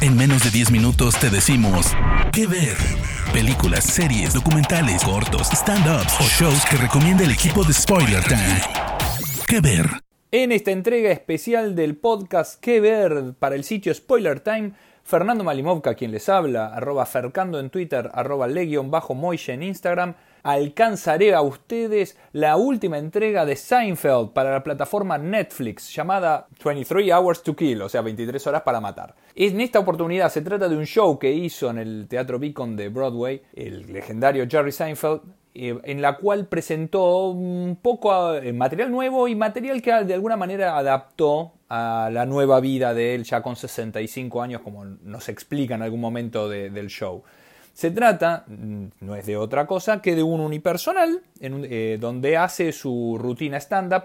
[0.00, 1.86] En menos de 10 minutos te decimos
[2.32, 2.76] qué ver.
[3.32, 8.60] Películas, series, documentales, cortos, stand-ups o shows que recomienda el equipo de Spoiler Time.
[9.46, 9.88] ¿Qué ver?
[10.36, 13.34] En esta entrega especial del podcast ¿Qué ver?
[13.38, 14.72] para el sitio Spoiler Time,
[15.04, 18.48] Fernando Malimovka, quien les habla, arroba Fercando en Twitter, arroba
[18.86, 25.18] bajo Moishe en Instagram, alcanzaré a ustedes la última entrega de Seinfeld para la plataforma
[25.18, 29.14] Netflix llamada 23 Hours to Kill, o sea, 23 horas para matar.
[29.36, 32.88] En esta oportunidad se trata de un show que hizo en el Teatro Beacon de
[32.88, 35.20] Broadway el legendario Jerry Seinfeld,
[35.54, 40.36] eh, en la cual presentó un poco eh, material nuevo y material que de alguna
[40.36, 45.74] manera adaptó a la nueva vida de él ya con 65 años, como nos explica
[45.74, 47.22] en algún momento del show.
[47.72, 52.72] Se trata, mm, no es de otra cosa, que de un unipersonal, eh, donde hace
[52.72, 54.04] su rutina stand-up,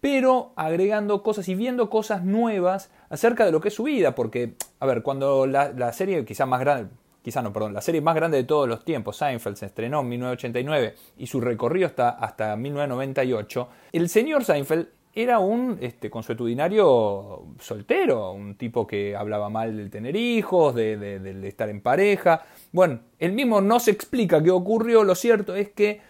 [0.00, 4.54] pero agregando cosas y viendo cosas nuevas acerca de lo que es su vida, porque,
[4.78, 6.90] a ver, cuando la, serie quizá más grande,
[7.24, 10.10] quizá no, perdón, la serie más grande de todos los tiempos, Seinfeld, se estrenó en
[10.10, 18.32] 1989 y su recorrido está hasta 1998, el señor Seinfeld era un este, consuetudinario soltero,
[18.32, 22.44] un tipo que hablaba mal de tener hijos, de, estar en pareja.
[22.72, 26.02] Bueno, él mismo no se explica qué ocurrió, lo cierto es que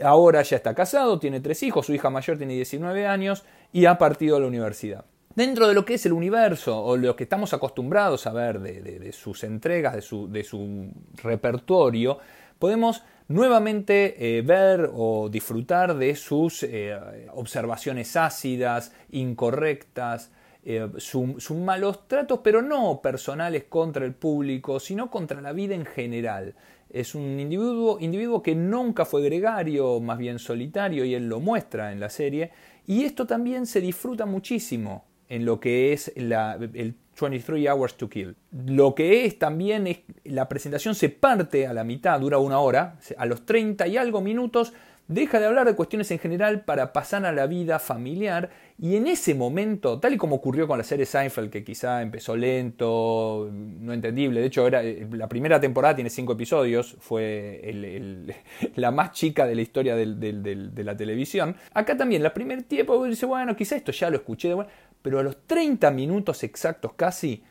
[0.00, 3.98] ahora ya está casado, tiene tres hijos, su hija mayor tiene 19 años y ha
[3.98, 5.04] partido a la universidad.
[5.34, 9.12] Dentro de lo que es el universo o lo que estamos acostumbrados a ver de,
[9.12, 10.90] sus entregas, de su,
[11.22, 12.18] repertorio,
[12.58, 16.98] podemos nuevamente eh, ver o disfrutar de sus eh,
[17.32, 20.30] observaciones ácidas, incorrectas,
[20.64, 25.86] eh, sus malos tratos, pero no personales contra el público, sino contra la vida en
[25.86, 26.54] general.
[26.90, 31.90] Es un individuo, individuo que nunca fue gregario, más bien solitario, y él lo muestra
[31.90, 32.50] en la serie,
[32.86, 38.10] y esto también se disfruta muchísimo en lo que es la, el 23 Hours to
[38.10, 38.36] Kill.
[38.66, 42.98] Lo que es también es la presentación se parte a la mitad, dura una hora,
[43.16, 44.74] a los 30 y algo minutos
[45.08, 49.06] deja de hablar de cuestiones en general para pasar a la vida familiar y en
[49.06, 53.92] ese momento, tal y como ocurrió con la serie Seinfeld, que quizá empezó lento, no
[53.92, 58.34] entendible, de hecho era, la primera temporada tiene cinco episodios, fue
[58.76, 63.26] la más chica de la historia de la televisión, acá también, la primer tiempo dice,
[63.26, 64.54] bueno, quizá esto ya lo escuché,
[65.02, 67.42] pero a los 30 minutos exactos casi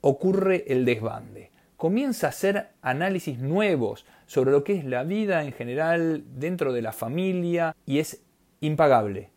[0.00, 1.50] ocurre el desbande.
[1.76, 6.82] Comienza a hacer análisis nuevos sobre lo que es la vida en general dentro de
[6.82, 8.22] la familia y es
[8.60, 9.30] impagable.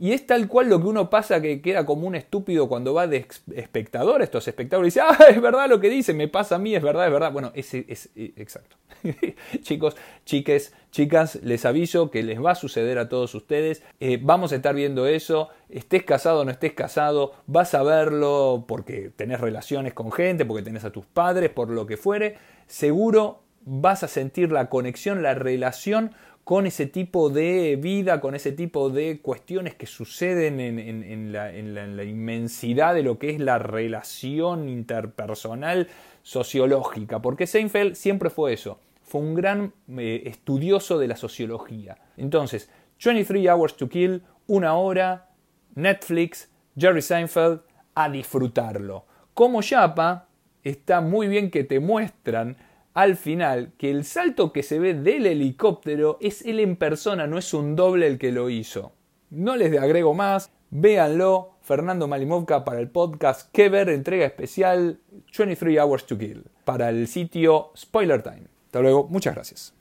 [0.00, 3.08] Y es tal cual lo que uno pasa que queda como un estúpido cuando va
[3.08, 3.26] de
[3.56, 6.74] espectador, estos espectadores, y dice, ah, es verdad lo que dice, me pasa a mí,
[6.74, 7.32] es verdad, es verdad.
[7.32, 8.76] Bueno, es eh, exacto.
[9.62, 13.82] Chicos, chiques, chicas, les aviso que les va a suceder a todos ustedes.
[13.98, 15.48] Eh, vamos a estar viendo eso.
[15.68, 20.62] Estés casado o no estés casado, vas a verlo porque tenés relaciones con gente, porque
[20.62, 22.38] tenés a tus padres, por lo que fuere.
[22.66, 26.12] Seguro vas a sentir la conexión, la relación
[26.48, 32.94] con ese tipo de vida, con ese tipo de cuestiones que suceden en, la, inmensidad
[32.94, 35.88] de lo que es la relación interpersonal
[36.22, 41.98] sociológica, porque Seinfeld siempre fue eso, fue un gran eh, estudioso de la sociología.
[42.16, 42.70] Entonces,
[43.04, 45.28] 23 Hours to Kill, una hora,
[45.74, 47.60] Netflix, Jerry Seinfeld,
[47.94, 49.04] a disfrutarlo.
[49.34, 50.28] Como Yapa,
[50.64, 52.56] está muy bien que te muestran
[52.94, 57.38] al final que el salto que se ve del helicóptero es él en persona, no
[57.38, 58.92] es un doble el que lo hizo.
[59.30, 61.54] No les agrego más, véanlo.
[61.62, 65.00] Fernando Malimovka para el podcast Que ver, entrega especial
[65.36, 68.44] 23 Hours to Kill para el sitio Spoiler Time.
[68.66, 69.74] Hasta luego, muchas gracias.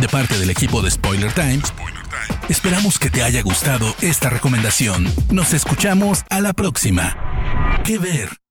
[0.00, 1.60] De parte del equipo de Spoiler Time,
[2.48, 5.06] esperamos que te haya gustado esta recomendación.
[5.32, 7.82] Nos escuchamos a la próxima.
[7.84, 8.45] Que ver.